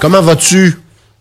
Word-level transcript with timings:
Comment 0.00 0.22
vas-tu? 0.22 0.78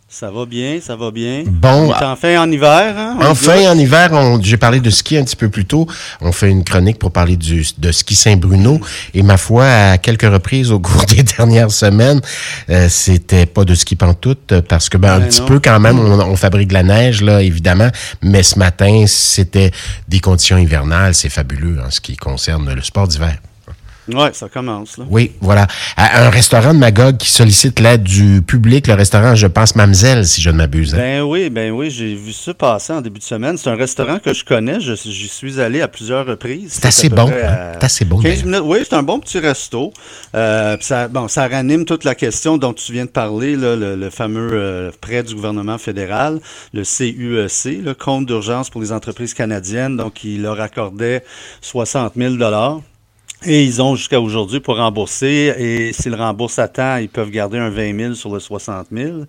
Ça 0.08 0.32
va 0.32 0.46
bien, 0.46 0.80
ça 0.82 0.96
va 0.96 1.12
bien. 1.12 1.44
Bon. 1.46 1.90
On 1.90 1.92
est 1.92 2.04
enfin 2.06 2.42
en 2.42 2.50
hiver. 2.50 2.96
Hein? 2.98 3.18
Enfin 3.24 3.70
en 3.70 3.78
hiver, 3.78 4.12
j'ai 4.42 4.56
parlé 4.56 4.80
de 4.80 4.90
ski 4.90 5.18
un 5.18 5.26
petit 5.26 5.36
peu 5.36 5.50
plus 5.50 5.66
tôt. 5.66 5.88
On 6.22 6.32
fait 6.32 6.50
une 6.50 6.64
chronique 6.64 7.00
pour 7.00 7.12
parler 7.12 7.36
du, 7.36 7.66
de 7.78 7.92
ski 7.92 8.16
Saint-Bruno. 8.16 8.80
Et 9.14 9.24
ma 9.24 9.36
foi, 9.36 9.66
à 9.66 9.98
quelques 9.98 10.32
reprises 10.32 10.72
au 10.72 10.80
cours 10.80 11.04
des 11.10 11.24
dernières 11.24 11.72
semaines, 11.72 12.22
euh, 12.70 12.88
c'était 12.88 13.46
pas 13.46 13.66
de 13.66 13.76
ski 13.76 13.98
pantoute 13.98 14.62
parce 14.70 14.88
que 14.88 14.98
ben, 14.98 15.16
un 15.16 15.20
Ben 15.20 15.28
petit 15.28 15.42
non. 15.42 15.48
peu 15.48 15.60
quand 15.60 15.80
même, 15.82 16.00
on, 16.00 16.20
on 16.20 16.36
fabrique 16.38 16.70
de 16.70 16.76
la 16.76 16.84
neige 16.84 17.22
là, 17.22 17.42
évidemment. 17.42 17.90
Mais 18.22 18.44
ce 18.44 18.58
matin, 18.58 19.06
c'était 19.08 19.72
des 20.08 20.20
conditions 20.22 20.58
hivernales. 20.58 21.14
C'est 21.14 21.30
fabuleux 21.30 21.80
en 21.86 21.92
ce 21.92 22.00
qui 22.00 22.16
concerne 22.16 22.72
le 22.74 22.82
sport 22.84 23.08
d'hiver. 23.08 23.38
Ouais, 24.14 24.30
ça 24.34 24.50
commence. 24.50 24.98
Là. 24.98 25.06
Oui, 25.10 25.32
voilà. 25.42 25.68
À 25.98 26.26
un 26.26 26.30
restaurant 26.30 26.74
de 26.74 26.80
Magog 26.80 27.18
qui 27.18 27.30
sollicite 27.30 27.80
l'aide 27.80 28.04
du 28.04 28.42
public, 28.42 28.86
le 28.88 28.94
restaurant, 28.94 29.34
je 29.36 29.48
pense, 29.48 29.76
Mamselle, 29.76 30.26
si 30.28 30.42
je 30.42 30.50
ne 30.52 30.58
m'abuse. 30.58 30.94
hein. 30.94 30.98
Ben 30.98 31.22
oui, 31.24 31.50
ben 31.50 31.72
oui, 31.72 31.90
j'ai 31.90 32.14
vu 32.14 32.32
ça 32.32 32.54
passer 32.54 32.94
en 32.94 33.02
début 33.02 33.20
de 33.20 33.24
semaine. 33.24 33.58
C'est 33.58 33.70
un 33.70 33.76
restaurant 33.76 34.20
que 34.20 34.34
je 34.34 34.46
connais. 34.46 34.80
J'y 34.80 35.28
suis 35.28 35.60
allé 35.60 35.82
à 35.82 35.88
plusieurs 35.88 36.26
reprises. 36.26 36.74
C'est 36.74 36.86
assez 36.86 37.08
à 37.08 37.10
peu 37.10 37.16
bon, 37.16 37.30
hein? 37.30 37.72
C'est 37.80 37.84
assez 37.84 38.06
bon, 38.06 38.18
15 38.20 38.24
d'ailleurs. 38.24 38.46
minutes. 38.46 38.62
Oui, 38.66 38.78
c'est 38.88 38.96
un 38.96 39.04
bon 39.04 39.20
petit 39.20 39.40
resto. 39.40 39.92
Euh, 40.36 40.78
ça, 40.82 41.08
bon, 41.08 41.28
ça 41.28 41.48
ranime 41.48 41.86
toute 41.86 42.04
la 42.04 42.14
question 42.16 42.58
dont 42.58 42.74
tu 42.74 42.92
viens 42.94 43.06
de 43.06 43.10
parler, 43.10 43.56
là, 43.56 43.76
le, 43.76 43.96
le 43.96 44.10
fameux 44.10 44.50
euh, 44.54 44.92
prêt 45.02 45.24
du 45.24 45.34
gouvernement 45.36 45.78
fédéral, 45.78 46.40
le 46.74 46.84
CUEC, 46.84 47.84
le 47.84 47.94
compte 47.94 48.26
d'urgence 48.28 48.70
pour 48.70 48.82
les 48.82 48.92
entreprises 48.92 49.34
canadiennes. 49.34 49.98
Donc, 49.98 50.24
il 50.24 50.44
leur 50.44 50.62
accordait 50.62 51.24
60 51.62 52.14
000 52.16 52.36
et 53.44 53.64
ils 53.64 53.82
ont 53.82 53.96
jusqu'à 53.96 54.20
aujourd'hui 54.22 54.60
pour 54.60 54.78
rembourser. 54.78 55.54
Et 55.58 55.94
s'ils 55.94 56.16
remboursent 56.16 56.60
à 56.60 56.68
temps, 56.68 56.98
ils 56.98 57.10
peuvent 57.10 57.30
garder 57.32 57.58
un 57.58 57.70
20 57.70 57.98
000 57.98 58.14
sur 58.14 58.34
le 58.34 58.40
60 58.40 58.88
000. 58.92 59.20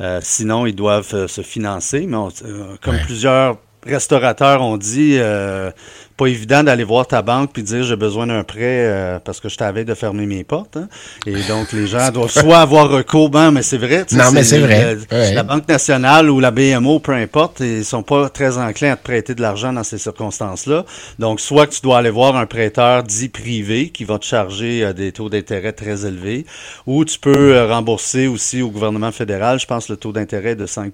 Euh, 0.00 0.20
sinon, 0.22 0.66
ils 0.66 0.74
doivent 0.74 1.14
euh, 1.14 1.28
se 1.28 1.40
financer. 1.42 2.06
Mais 2.06 2.16
on- 2.16 2.28
euh, 2.44 2.76
comme 2.82 2.94
Ouais. 2.96 3.02
plusieurs 3.04 3.56
restaurateurs 3.86 4.62
ont 4.62 4.76
dit, 4.76 5.16
euh, 5.18 5.70
pas 6.16 6.26
évident 6.28 6.62
d'aller 6.64 6.84
voir 6.84 7.06
ta 7.06 7.20
banque 7.20 7.50
puis 7.52 7.62
dire 7.62 7.82
j'ai 7.82 7.96
besoin 7.96 8.26
d'un 8.26 8.42
prêt 8.42 8.58
euh, 8.86 9.18
parce 9.18 9.38
que 9.38 9.48
je 9.48 9.56
t'avais 9.56 9.84
de 9.84 9.94
fermer 9.94 10.24
mes 10.26 10.44
portes. 10.44 10.76
hein. 10.78 10.88
Et 11.26 11.42
donc, 11.48 11.72
les 11.72 11.86
gens 11.86 12.10
doivent 12.10 12.30
soit 12.30 12.58
avoir 12.58 12.88
recours, 12.88 13.28
ben, 13.28 13.50
mais 13.50 13.62
c'est 13.62 13.76
vrai. 13.76 14.04
tu 14.06 14.16
sais, 14.16 14.22
Non, 14.22 14.30
mais 14.32 14.42
c'est 14.42 14.58
vrai. 14.58 14.96
Ouais. 15.12 15.34
La 15.34 15.42
Banque 15.42 15.68
nationale 15.68 16.30
ou 16.30 16.40
la 16.40 16.50
BMO, 16.50 17.00
peu 17.00 17.12
importe, 17.12 17.60
ils 17.60 17.84
sont 17.84 18.02
pas 18.02 18.28
très 18.30 18.56
enclins 18.56 18.92
à 18.92 18.96
te 18.96 19.04
prêter 19.04 19.34
de 19.34 19.42
l'argent 19.42 19.72
dans 19.72 19.84
ces 19.84 19.98
circonstances-là. 19.98 20.84
Donc, 21.18 21.40
soit 21.40 21.66
que 21.66 21.74
tu 21.74 21.80
dois 21.82 21.98
aller 21.98 22.10
voir 22.10 22.36
un 22.36 22.46
prêteur 22.46 23.02
dit 23.02 23.28
privé 23.28 23.90
qui 23.90 24.04
va 24.04 24.18
te 24.18 24.24
charger 24.24 24.84
euh, 24.84 24.92
des 24.94 25.12
taux 25.12 25.28
d'intérêt 25.28 25.72
très 25.72 26.06
élevés, 26.06 26.46
ou 26.86 27.04
tu 27.04 27.18
peux 27.18 27.54
euh, 27.56 27.66
rembourser 27.66 28.26
aussi 28.26 28.62
au 28.62 28.70
gouvernement 28.70 29.12
fédéral, 29.12 29.60
je 29.60 29.66
pense, 29.66 29.88
le 29.90 29.96
taux 29.96 30.12
d'intérêt 30.12 30.50
est 30.50 30.56
de 30.56 30.66
5 30.66 30.92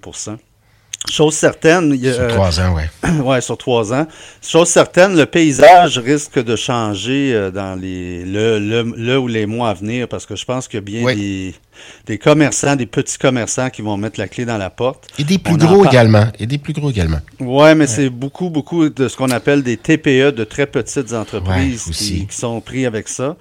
Chose 1.10 1.34
certaine, 1.34 1.98
Sur 2.00 2.20
euh, 2.20 2.28
trois 2.28 2.60
ans, 2.60 2.74
ouais. 2.74 2.88
ouais, 3.24 3.40
sur 3.40 3.58
trois 3.58 3.92
ans. 3.92 4.06
Chose 4.40 4.68
certaine, 4.68 5.16
le 5.16 5.26
paysage 5.26 5.98
risque 5.98 6.42
de 6.42 6.54
changer 6.56 7.32
euh, 7.34 7.50
dans 7.50 7.78
les 7.78 8.24
le, 8.24 8.58
le, 8.60 8.82
le 8.96 9.18
ou 9.18 9.26
les 9.26 9.44
mois 9.46 9.70
à 9.70 9.74
venir 9.74 10.06
parce 10.08 10.26
que 10.26 10.36
je 10.36 10.44
pense 10.44 10.68
qu'il 10.68 10.76
y 10.76 10.82
a 10.82 10.84
bien 10.84 11.02
Oui. 11.04 11.16
des, 11.16 11.54
des 12.06 12.18
commerçants, 12.18 12.76
des 12.76 12.86
petits 12.86 13.18
commerçants 13.18 13.68
qui 13.68 13.82
vont 13.82 13.96
mettre 13.96 14.20
la 14.20 14.28
clé 14.28 14.44
dans 14.44 14.58
la 14.58 14.70
porte. 14.70 15.08
Et 15.18 15.24
des 15.24 15.38
plus 15.38 15.54
On 15.54 15.56
gros 15.56 15.84
également. 15.84 16.26
Et 16.38 16.46
des 16.46 16.58
plus 16.58 16.72
gros 16.72 16.90
également. 16.90 17.18
Ouais, 17.40 17.74
mais 17.74 17.88
c'est 17.88 18.08
beaucoup, 18.08 18.48
beaucoup 18.48 18.88
de 18.88 19.08
ce 19.08 19.16
qu'on 19.16 19.30
appelle 19.30 19.62
des 19.64 19.76
TPE, 19.76 20.30
de 20.30 20.44
très 20.44 20.66
petites 20.66 21.12
entreprises 21.12 21.82
Ouais, 21.86 21.90
aussi. 21.90 22.20
qui, 22.20 22.26
qui 22.28 22.36
sont 22.36 22.60
pris 22.60 22.86
avec 22.86 23.08
ça. 23.08 23.36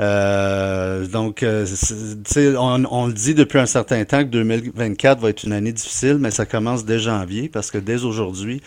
Euh, 0.00 1.06
donc, 1.06 1.42
euh, 1.42 1.66
c'est- 1.66 2.56
on, 2.56 2.82
on 2.90 3.06
le 3.06 3.12
dit 3.12 3.34
depuis 3.34 3.58
un 3.58 3.66
certain 3.66 4.04
temps 4.04 4.18
que 4.20 4.28
2024 4.28 5.20
va 5.20 5.28
être 5.30 5.44
une 5.44 5.52
année 5.52 5.72
difficile, 5.72 6.18
mais 6.20 6.30
ça 6.30 6.46
commence 6.46 6.84
dès 6.84 6.98
janvier 6.98 7.48
parce 7.48 7.70
que 7.70 7.78
dès 7.78 8.04
aujourd'hui, 8.04 8.60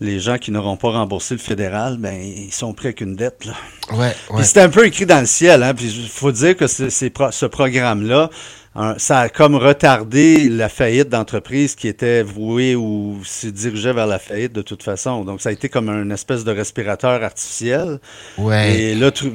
les 0.00 0.18
gens 0.18 0.38
qui 0.38 0.50
n'auront 0.50 0.76
pas 0.76 0.90
remboursé 0.90 1.34
le 1.34 1.40
fédéral, 1.40 1.96
ben 1.98 2.14
ils 2.20 2.52
sont 2.52 2.72
pris 2.72 2.88
avec 2.88 3.00
une 3.00 3.14
dette. 3.14 3.44
Là. 3.44 3.52
Ouais, 3.92 3.98
ouais. 3.98 4.12
Puis 4.36 4.44
c'était 4.44 4.60
un 4.62 4.68
peu 4.68 4.84
écrit 4.86 5.06
dans 5.06 5.20
le 5.20 5.26
ciel. 5.26 5.62
Hein? 5.62 5.74
Puis 5.74 5.86
il 5.86 6.08
faut 6.08 6.32
dire 6.32 6.56
que 6.56 6.66
c'est, 6.66 6.90
c'est 6.90 7.10
pro- 7.10 7.30
ce 7.30 7.46
programme-là, 7.46 8.28
ça 8.96 9.18
a 9.20 9.28
comme 9.28 9.54
retardé 9.54 10.48
la 10.48 10.68
faillite 10.70 11.10
d'entreprise 11.10 11.74
qui 11.74 11.88
était 11.88 12.22
vouée 12.22 12.74
ou 12.74 13.18
se 13.22 13.46
dirigeait 13.46 13.92
vers 13.92 14.06
la 14.06 14.18
faillite 14.18 14.54
de 14.54 14.62
toute 14.62 14.82
façon. 14.82 15.24
Donc 15.24 15.42
ça 15.42 15.50
a 15.50 15.52
été 15.52 15.68
comme 15.68 15.90
un 15.90 16.08
espèce 16.10 16.42
de 16.42 16.52
respirateur 16.52 17.22
artificiel. 17.22 17.98
Ouais. 18.38 18.74
Et 18.80 18.94
là, 18.94 19.10
tu- 19.10 19.30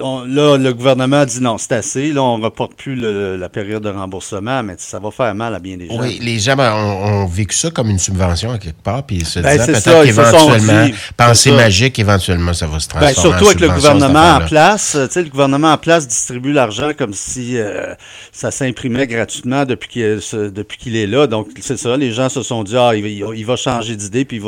on- 0.00 0.24
là, 0.24 0.56
le 0.56 0.72
gouvernement 0.72 1.18
a 1.20 1.26
dit 1.26 1.40
non, 1.42 1.58
c'est 1.58 1.72
assez. 1.72 2.12
Là, 2.12 2.22
on 2.22 2.36
reporte 2.40 2.74
plus 2.76 2.96
le- 2.96 3.36
la 3.36 3.48
période 3.50 3.82
de 3.82 3.90
remboursement, 3.90 4.62
mais 4.62 4.76
ça 4.78 4.98
va 4.98 5.10
faire 5.10 5.34
mal 5.34 5.54
à 5.54 5.58
bien 5.58 5.76
des 5.76 5.86
gens. 5.88 6.00
Oui, 6.00 6.18
les 6.22 6.38
gens 6.38 6.56
ben, 6.56 6.72
ont, 6.72 7.04
ont 7.24 7.26
vécu 7.26 7.54
ça 7.54 7.70
comme 7.70 7.90
une 7.90 7.98
subvention 7.98 8.52
à 8.52 8.58
quelque 8.58 8.82
part, 8.82 9.02
puis 9.04 9.16
ils 9.16 9.26
se 9.26 9.40
Ben, 9.40 9.58
disaient 9.58 9.74
c'est 9.74 9.84
peut-être 9.84 10.04
qu'éventuellement, 10.04 10.86
pensée 11.16 11.52
magique, 11.52 11.98
éventuellement, 11.98 12.54
ça 12.54 12.66
va 12.66 12.80
se 12.80 12.88
transformer 12.88 13.14
Ben, 13.14 13.20
surtout 13.20 13.44
en 13.44 13.48
avec 13.48 13.60
le 13.60 13.68
gouvernement 13.68 14.36
en 14.36 14.46
place. 14.46 14.96
Tu 15.08 15.12
sais, 15.12 15.22
le 15.22 15.28
gouvernement 15.28 15.72
en 15.72 15.78
place 15.78 16.08
distribue 16.08 16.52
l'argent 16.52 16.92
comme 16.96 17.12
si 17.12 17.58
euh, 17.58 17.94
ça 18.32 18.50
gratuitement 18.86 19.64
depuis 19.64 19.88
qu'il 19.88 20.96
est 20.96 21.06
là. 21.06 21.26
Donc, 21.26 21.48
c'est 21.60 21.76
ça. 21.76 21.96
Les 21.96 22.12
gens 22.12 22.28
se 22.28 22.42
sont 22.42 22.62
dit, 22.64 22.76
ah, 22.76 22.94
il, 22.94 23.44
va- 23.44 23.56
changer 23.56 23.96
d'idée, 23.96 24.24
puis 24.24 24.40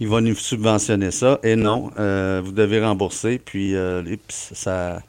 il 0.00 0.08
va, 0.08 0.20
nous 0.20 0.34
subventionner 0.34 1.10
ça. 1.10 1.38
Et 1.42 1.56
non, 1.56 1.90
euh, 1.98 2.40
vous 2.44 2.52
devez 2.52 2.82
rembourser. 2.82 3.40
Puis, 3.44 3.74
euh, 3.74 4.02
ça, 4.28 5.00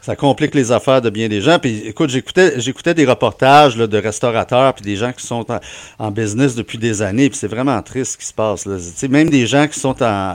ça 0.00 0.16
complique 0.16 0.54
les 0.54 0.72
affaires 0.72 1.02
de 1.02 1.10
bien 1.10 1.28
des 1.28 1.40
gens. 1.40 1.58
Puis, 1.58 1.82
écoute, 1.86 2.10
j'écoutais, 2.10 2.94
des 2.94 3.04
reportages 3.04 3.76
de 3.76 3.98
restaurateurs, 3.98 4.74
puis 4.74 4.84
des 4.84 4.96
gens 4.96 5.12
qui 5.12 5.26
sont 5.26 5.46
en, 5.98 6.10
business 6.10 6.54
depuis 6.54 6.78
des 6.78 7.02
années. 7.02 7.28
Puis, 7.28 7.38
c'est 7.38 7.48
vraiment 7.48 7.80
triste 7.82 8.12
ce 8.12 8.18
qui 8.18 8.26
se 8.26 8.32
passe. 8.32 8.66
Même 9.08 9.30
des 9.30 9.46
gens 9.46 9.66
qui 9.68 9.78
sont 9.78 9.94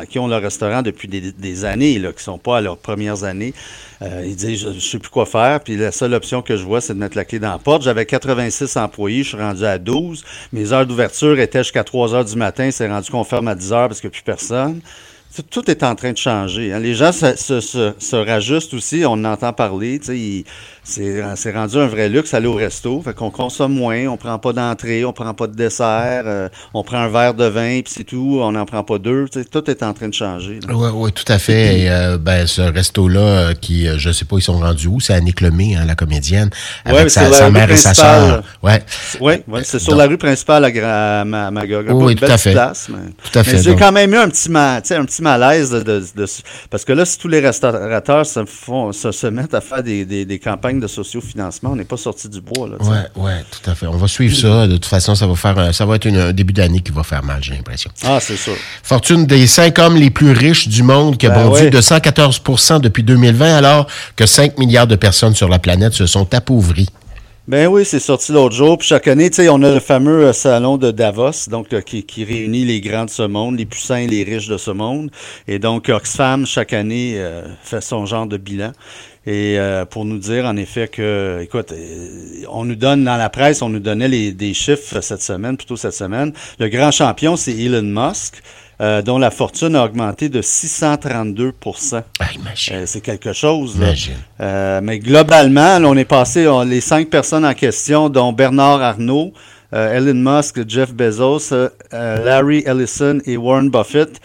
qui 0.10 0.20
ont 0.20 0.28
leur 0.28 0.42
restaurant 0.42 0.82
depuis 0.82 1.08
des, 1.08 1.66
années, 1.66 2.00
là, 2.00 2.12
qui 2.14 2.24
sont 2.24 2.38
pas 2.38 2.58
à 2.58 2.62
leurs 2.62 2.78
premières 2.78 3.24
années, 3.24 3.54
euh, 4.02 4.24
ils 4.26 4.36
disent, 4.36 4.62
je, 4.62 4.74
je 4.74 4.80
sais 4.80 5.00
plus 5.00 5.10
quoi 5.10 5.26
faire. 5.26 5.60
Puis, 5.62 5.78
la 5.78 5.92
seule 5.92 6.14
option 6.14 6.42
que 6.42 6.56
je 6.58 6.64
vois, 6.64 6.82
c'est 6.82 6.94
de 6.94 7.00
mettre 7.00 7.18
la 7.18 7.26
clé 7.26 7.40
dans 7.40 7.52
la 7.52 7.58
porte. 7.58 7.82
J'avais 7.82 8.06
86 8.06 8.78
employés, 8.78 9.24
je 9.24 9.30
suis 9.30 9.38
rendu 9.38 9.66
à 9.66 9.78
12. 9.78 10.24
Mes 10.54 10.74
heures 10.74 10.86
d'ouverture 10.86 11.40
étaient 11.40 11.64
jusqu'à 11.64 11.84
3 11.84 12.14
heures 12.14 12.26
du 12.26 12.36
matin. 12.36 12.70
C'est 12.72 12.88
rendu 12.88 13.10
qu'on 13.10 13.24
ferme 13.24 13.48
à 13.48 13.56
10 13.56 13.74
heures 13.74 13.88
parce 13.88 14.00
qu'il 14.00 14.10
n'y 14.10 14.14
a 14.14 14.18
plus 14.18 14.24
personne. 14.24 14.82
Tout- 15.36 15.44
Tout 15.62 15.70
est 15.72 15.84
en 15.84 15.96
train 15.96 16.12
de 16.14 16.18
changer. 16.18 16.72
hein. 16.74 16.80
Les 16.80 16.94
gens 16.96 17.12
se, 17.12 17.36
se, 17.36 17.60
se, 17.60 17.94
se 18.00 18.16
rajustent 18.16 18.74
aussi. 18.74 19.04
On 19.06 19.14
en 19.14 19.26
entend 19.26 19.52
parler. 19.54 20.00
C'est 20.84 21.52
rendu 21.54 21.78
un 21.78 21.88
vrai 21.88 22.10
luxe 22.10 22.34
aller 22.34 22.48
au 22.48 22.54
resto. 22.54 23.02
Fait 23.04 23.14
qu'on 23.14 23.32
consomme 23.32 23.74
moins. 23.74 24.06
On 24.08 24.18
prend 24.18 24.38
pas 24.40 24.54
d'entrée. 24.54 25.04
On 25.04 25.14
prend 25.14 25.34
pas 25.34 25.48
de 25.48 25.56
dessert. 25.56 26.24
euh, 26.26 26.48
on 26.74 26.84
prend 26.84 26.98
un 27.00 27.10
verre 27.10 27.34
de 27.34 27.46
vin 27.46 27.82
puis 27.84 27.94
c'est 27.96 28.04
tout. 28.04 28.40
On 28.42 28.52
n'en 28.52 28.66
prend 28.66 28.84
pas 28.84 28.98
deux. 28.98 29.26
Tout 29.52 29.70
est 29.70 29.84
en 29.84 29.94
train 29.94 30.08
de 30.10 30.14
changer. 30.14 30.60
Oui, 30.70 30.88
oui, 30.94 31.12
tout 31.12 31.32
à 31.32 31.40
fait. 31.40 31.80
Et, 31.82 31.90
euh, 31.90 32.18
ben, 32.18 32.46
ce 32.48 32.62
resto-là, 32.62 33.20
euh, 33.20 33.54
qui, 33.54 33.88
je 33.98 34.12
sais 34.12 34.26
pas, 34.26 34.38
ils 34.38 34.42
sont 34.44 34.60
rendus 34.60 34.88
où? 34.88 35.00
C'est 35.00 35.14
Annick 35.14 35.42
Lemay, 35.42 35.76
hein, 35.76 35.86
la 35.86 35.96
comédienne, 35.96 36.50
Ouais, 36.86 36.92
avec 37.00 37.10
sa, 37.10 37.50
mère 37.50 37.70
et 37.72 37.76
sa. 37.78 38.42
Ouais. 38.62 38.84
Oui, 39.20 39.34
ouais, 39.48 39.64
c'est 39.64 39.80
sur 39.80 39.92
Donc- 39.94 40.00
la 40.00 40.08
rue 40.08 40.18
principale 40.18 40.66
à, 40.66 41.22
à 41.22 41.26
Ma- 41.26 41.52
Magog. 41.52 41.88
Oui, 41.92 42.16
tout 42.16 42.26
à 42.26 42.38
fait. 42.38 42.52
Place, 42.54 42.88
mais 42.90 43.12
Tout 43.24 43.40
à 43.40 43.44
mais 43.44 43.50
fait. 43.50 43.62
j'ai 43.64 43.76
quand 43.76 43.92
même 43.92 44.14
eu 44.14 44.18
un 44.18 44.30
petit, 44.30 44.50
un 44.56 44.82
petit 45.06 45.22
malaise 45.26 45.72
de, 45.72 45.82
de- 45.82 46.06
de- 46.16 46.26
parce 46.70 46.86
que 46.86 46.94
là, 46.94 47.04
si 47.06 47.18
tous 47.18 47.28
les 47.28 47.40
restaurateurs 47.40 48.26
se, 48.26 48.46
font, 48.46 48.92
se, 48.94 49.12
se 49.12 49.28
mettent 49.28 49.54
à 49.54 49.62
faire 49.62 49.84
des, 49.84 50.06
des- 50.06 50.24
des 50.26 50.40
campagnes 50.40 50.80
de 50.80 50.88
sociofinancement, 50.88 51.72
on 51.72 51.76
n'est 51.76 51.84
pas 51.84 51.98
sorti 51.98 52.30
du 52.30 52.40
bois. 52.42 52.68
Là. 52.70 52.76
Ouais, 52.80 53.24
ouais, 53.24 53.44
tout 53.52 53.70
à 53.70 53.76
fait. 53.76 53.88
On 53.88 53.98
va 53.98 54.08
suivre 54.08 54.36
ça. 54.38 54.68
De 54.68 54.74
toute 54.74 54.86
façon, 54.86 55.16
ça 55.16 55.28
va 55.28 55.36
faire, 55.36 55.74
ça 55.74 55.86
va 55.86 55.96
être 55.96 56.06
une- 56.06 56.18
un 56.18 56.32
début 56.34 56.54
d'année 56.54 56.80
qui 56.82 56.92
va 56.92 57.04
faire 57.04 57.24
mal, 57.24 57.40
j'ai 57.44 57.54
l'impression. 57.54 57.92
Ah, 58.04 58.20
c'est 58.22 58.38
ça. 58.38 58.52
Fortune 58.84 59.26
des 59.26 59.48
cinq 59.48 59.80
hommes 59.80 59.96
les 59.98 60.10
plus 60.12 60.32
riches 60.32 60.68
du 60.68 60.84
monde 60.84 61.18
qui 61.18 61.26
a 61.28 61.32
Ben 61.32 61.46
bondi 61.48 61.64
ouais. 61.64 61.70
de 61.70 61.82
114% 61.82 62.80
depuis 62.80 63.04
2020, 63.04 63.56
alors 63.58 63.88
que 64.16 64.26
5 64.26 64.58
milliards 64.58 64.88
de 64.88 64.96
personnes 64.96 65.36
sur 65.36 65.50
la 65.50 65.60
planète 65.60 65.94
se 65.94 66.06
sont 66.06 66.34
appauvries. 66.34 66.90
Ben 67.48 67.68
oui, 67.68 67.86
c'est 67.86 68.00
sorti 68.00 68.32
l'autre 68.32 68.56
jour. 68.56 68.80
Puis 68.80 68.88
chaque 68.88 69.08
année, 69.08 69.30
on 69.52 69.62
a 69.62 69.72
le 69.72 69.80
fameux 69.80 70.26
euh, 70.26 70.34
salon 70.34 70.78
de 70.78 70.90
Davos, 70.90 71.48
donc 71.48 71.74
euh, 71.74 71.82
qui, 71.82 72.02
qui 72.02 72.24
réunit 72.24 72.66
les 72.66 72.82
grands 72.82 73.06
de 73.06 73.12
ce 73.12 73.22
monde, 73.22 73.60
les 73.60 73.68
puissants 73.68 73.98
et 73.98 74.08
les 74.08 74.24
riches 74.24 74.48
de 74.48 74.58
ce 74.58 74.72
monde. 74.72 75.12
Et 75.48 75.60
donc 75.60 75.90
Oxfam 75.90 76.48
chaque 76.48 76.74
année 76.74 77.14
euh, 77.18 77.44
fait 77.62 77.82
son 77.82 78.08
genre 78.08 78.26
de 78.26 78.38
bilan. 78.38 78.72
Et 79.28 79.58
euh, 79.60 79.86
pour 79.86 80.06
nous 80.06 80.20
dire 80.20 80.46
en 80.46 80.56
effet 80.56 80.88
que, 80.88 81.40
écoute, 81.42 81.72
euh, 81.72 82.08
on 82.50 82.64
nous 82.66 82.76
donne 82.76 83.04
dans 83.04 83.18
la 83.18 83.30
presse, 83.30 83.62
on 83.64 83.70
nous 83.70 83.80
donnait 83.80 84.08
les, 84.08 84.32
des 84.32 84.54
chiffres 84.54 85.02
cette 85.02 85.24
semaine, 85.24 85.58
plutôt 85.58 85.76
cette 85.78 85.94
semaine. 85.96 86.32
Le 86.60 86.68
grand 86.70 86.92
champion, 86.92 87.36
c'est 87.36 87.54
Elon 87.58 87.82
Musk. 87.84 88.42
Euh, 88.82 89.02
dont 89.02 89.18
la 89.18 89.32
fortune 89.32 89.74
a 89.78 89.86
augmenté 89.86 90.28
de 90.28 90.42
632 90.42 91.54
Ah, 92.20 92.26
imagine. 92.36 92.76
Euh, 92.76 92.84
C'est 92.86 93.00
quelque 93.00 93.32
chose. 93.32 93.80
là. 93.80 93.86
Imagine. 93.88 94.14
Euh, 94.42 94.82
mais 94.84 95.00
globalement, 95.00 95.80
là, 95.80 95.88
on 95.88 95.96
est 95.96 96.04
passé, 96.04 96.46
on- 96.46 96.64
les 96.64 96.82
cinq 96.82 97.10
personnes 97.10 97.46
en 97.46 97.54
question, 97.54 98.10
dont 98.10 98.34
Bernard 98.34 98.82
Arnault, 98.82 99.32
euh, 99.74 99.94
Elon 99.94 100.14
Musk, 100.38 100.68
Jeff 100.68 100.94
Bezos, 100.94 101.54
euh, 101.54 101.70
Larry 101.94 102.64
Ellison 102.66 103.20
et 103.26 103.38
Warren 103.38 103.70
Buffett. 103.70 104.20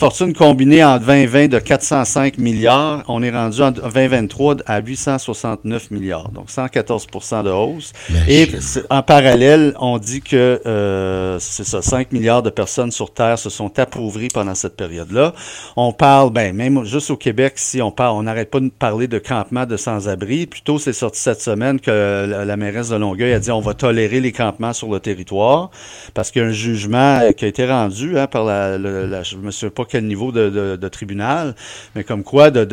Fortune 0.00 0.32
combinée 0.32 0.82
en 0.82 0.96
2020 0.96 1.48
de 1.48 1.58
405 1.58 2.38
milliards. 2.38 3.04
On 3.06 3.22
est 3.22 3.30
rendu 3.30 3.60
en 3.60 3.70
2023 3.70 4.56
à 4.64 4.80
869 4.80 5.90
milliards, 5.90 6.30
donc 6.30 6.48
114% 6.48 7.44
de 7.44 7.50
hausse. 7.50 7.92
Et 8.26 8.48
en 8.88 9.02
parallèle, 9.02 9.74
on 9.78 9.98
dit 9.98 10.22
que 10.22 10.58
euh, 10.64 11.38
c'est 11.38 11.64
ça, 11.66 11.82
5 11.82 12.12
milliards 12.12 12.42
de 12.42 12.48
personnes 12.48 12.90
sur 12.90 13.12
Terre 13.12 13.38
se 13.38 13.50
sont 13.50 13.78
appauvries 13.78 14.28
pendant 14.32 14.54
cette 14.54 14.74
période-là. 14.74 15.34
On 15.76 15.92
parle, 15.92 16.30
ben 16.30 16.56
même 16.56 16.82
juste 16.86 17.10
au 17.10 17.18
Québec, 17.18 17.52
si 17.56 17.82
on 17.82 17.90
parle, 17.90 18.16
on 18.16 18.22
n'arrête 18.22 18.50
pas 18.50 18.60
de 18.60 18.70
parler 18.70 19.06
de 19.06 19.18
campements 19.18 19.66
de 19.66 19.76
sans-abri. 19.76 20.46
Plutôt, 20.46 20.78
c'est 20.78 20.94
sorti 20.94 21.20
cette 21.20 21.42
semaine 21.42 21.78
que 21.78 22.24
la, 22.26 22.46
la 22.46 22.56
mairesse 22.56 22.88
de 22.88 22.96
Longueuil 22.96 23.34
a 23.34 23.38
dit 23.38 23.50
on 23.50 23.60
va 23.60 23.74
tolérer 23.74 24.20
les 24.20 24.32
campements 24.32 24.72
sur 24.72 24.90
le 24.90 24.98
territoire 24.98 25.70
parce 26.14 26.30
qu'il 26.30 26.40
y 26.40 26.44
a 26.46 26.48
un 26.48 26.52
jugement 26.52 27.18
euh, 27.20 27.32
qui 27.32 27.44
a 27.44 27.48
été 27.48 27.66
rendu 27.66 28.18
hein, 28.18 28.26
par 28.26 28.44
la, 28.46 28.78
le- 28.78 29.04
la- 29.04 29.22
je 29.22 29.36
me 29.36 29.50
souviens 29.50 29.68
pas 29.70 29.84
quel 29.90 30.06
niveau 30.06 30.32
de, 30.32 30.88
tribunal, 30.88 31.54
mais 31.94 32.04
comme 32.04 32.22
quoi 32.22 32.50
de, 32.50 32.64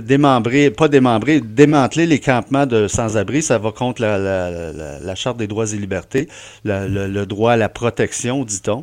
démembrer, 0.00 0.70
pas 0.70 0.88
démembrer, 0.88 1.40
démanteler 1.40 2.06
les 2.06 2.20
campements 2.20 2.66
de 2.66 2.88
sans-abri, 2.88 3.42
ça 3.42 3.58
va 3.58 3.72
contre 3.72 4.02
la, 4.02 5.14
Charte 5.14 5.38
des 5.38 5.48
droits 5.48 5.72
et 5.72 5.76
libertés, 5.76 6.28
le, 6.64 7.24
droit 7.24 7.52
à 7.52 7.56
la 7.56 7.68
protection, 7.68 8.44
dit-on. 8.44 8.82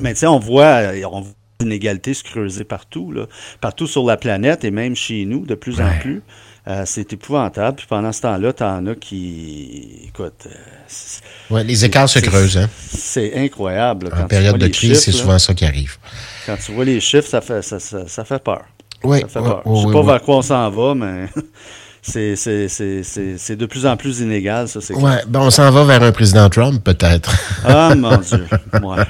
Mais 0.00 0.14
tu 0.14 0.26
on 0.26 0.40
voit, 0.40 0.92
euh, 0.92 1.04
on 1.10 1.20
voit 1.20 1.32
l'inégalité 1.60 2.14
se 2.14 2.24
creuser 2.24 2.64
partout, 2.64 3.12
là, 3.12 3.26
partout 3.60 3.86
sur 3.86 4.04
la 4.04 4.16
planète 4.16 4.64
et 4.64 4.70
même 4.70 4.94
chez 4.96 5.24
nous, 5.24 5.46
de 5.46 5.54
plus 5.54 5.80
en 5.80 5.90
plus. 6.00 6.22
Euh, 6.66 6.84
c'est 6.86 7.12
épouvantable. 7.12 7.76
Puis 7.76 7.86
pendant 7.86 8.10
ce 8.10 8.22
temps-là, 8.22 8.52
t'en 8.54 8.86
as 8.86 8.94
qui, 8.94 10.00
écoute, 10.08 10.46
euh, 10.46 11.54
Ouais, 11.54 11.62
les 11.62 11.84
écarts 11.84 12.08
se 12.08 12.18
creusent. 12.20 12.56
Hein. 12.56 12.68
c'est 12.88 13.34
incroyable. 13.36 14.08
quand 14.10 14.22
En 14.22 14.26
période 14.26 14.56
de 14.58 14.68
crise, 14.68 15.00
c'est 15.00 15.12
souvent 15.12 15.38
ça 15.38 15.52
qui 15.54 15.64
arrive. 15.66 15.96
Quand 16.46 16.56
tu 16.56 16.72
vois 16.72 16.84
les 16.86 17.00
chiffres, 17.00 17.28
ça 17.28 17.40
fait, 17.42 17.60
ça, 17.62 17.78
ça, 17.78 18.08
ça 18.08 18.24
fait 18.24 18.42
peur. 18.42 18.62
Oui, 19.02 19.20
Ça 19.20 19.28
fait 19.28 19.40
peur. 19.40 19.66
ouais, 19.66 19.80
Je 19.82 19.86
sais 19.86 19.92
pas 19.92 20.02
vers 20.02 20.22
quoi 20.22 20.36
on 20.38 20.42
s'en 20.42 20.70
va, 20.70 20.94
mais 20.94 21.28
c'est, 22.02 23.56
de 23.56 23.66
plus 23.66 23.84
en 23.86 23.96
plus 23.98 24.20
inégal, 24.20 24.66
ça, 24.66 24.80
c'est. 24.80 24.94
Ouais, 24.94 25.20
ben 25.28 25.40
on 25.40 25.50
s'en 25.50 25.70
va 25.70 25.84
vers 25.84 26.02
un 26.02 26.12
président 26.12 26.48
Trump, 26.48 26.82
peut-être. 26.82 27.30
Ah, 27.64 27.94
mon 27.94 28.16
Dieu. 28.18 28.46
Ouais. 28.82 29.04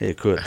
Écoute. 0.00 0.40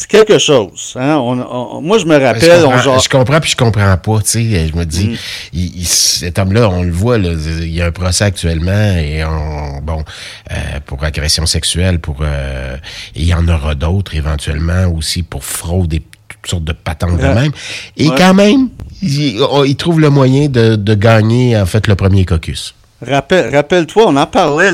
C'est 0.00 0.06
quelque 0.08 0.38
chose. 0.38 0.92
Hein? 0.94 1.16
On, 1.16 1.40
on- 1.40 1.80
moi, 1.80 1.98
je 1.98 2.04
me 2.04 2.16
je, 2.20 2.24
rappelle, 2.24 2.60
on 2.60 2.66
comprends, 2.66 2.78
genre. 2.82 3.00
je 3.00 3.08
comprends 3.08 3.40
puis 3.40 3.50
je 3.50 3.56
comprends 3.56 3.96
pas. 3.96 4.18
Tu 4.20 4.28
sais, 4.28 4.68
je 4.68 4.76
me 4.76 4.84
dis, 4.84 5.08
Mm. 5.08 5.16
il- 5.54 5.76
il- 5.80 5.86
cet 5.88 6.38
homme-là, 6.38 6.68
on 6.68 6.84
le 6.84 6.92
voit, 6.92 7.18
là, 7.18 7.30
il 7.32 7.68
y 7.74 7.82
a 7.82 7.86
un 7.86 7.90
procès 7.90 8.22
actuellement 8.22 8.92
et 8.96 9.24
on, 9.24 9.80
bon, 9.82 10.04
euh, 10.52 10.54
pour 10.86 11.02
agression 11.02 11.46
sexuelle, 11.46 11.98
pour 11.98 12.18
euh, 12.22 12.76
et 13.16 13.22
il 13.22 13.26
y 13.26 13.34
en 13.34 13.48
aura 13.48 13.74
d'autres 13.74 14.14
éventuellement 14.14 14.86
aussi 14.86 15.24
pour 15.24 15.42
fraude 15.42 15.92
et 15.92 16.02
toutes 16.28 16.46
sortes 16.48 16.64
de 16.64 16.72
patentes 16.74 17.16
de 17.18 17.26
même. 17.26 17.50
Et 17.96 18.08
Ouais. 18.08 18.14
quand 18.16 18.34
même, 18.34 18.68
il, 19.02 19.40
oh, 19.50 19.64
il 19.64 19.74
trouve 19.74 19.98
le 19.98 20.10
moyen 20.10 20.46
de, 20.48 20.76
de 20.76 20.94
gagner 20.94 21.58
en 21.58 21.66
fait 21.66 21.88
le 21.88 21.96
premier 21.96 22.24
caucus. 22.24 22.72
Rappel- 23.04 23.52
Rappelle-toi, 23.52 24.04
on 24.06 24.16
en 24.16 24.26
parlait 24.26 24.70